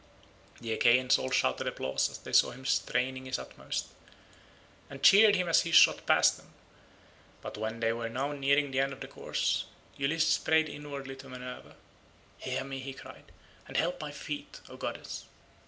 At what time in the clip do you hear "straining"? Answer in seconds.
2.65-3.27